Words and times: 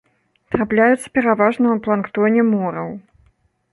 Трапляюцца 0.53 1.11
пераважна 1.17 1.67
ў 1.71 1.77
планктоне 1.85 2.41
мораў. 2.53 2.89